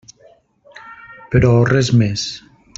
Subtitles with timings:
[1.35, 2.27] Però res més.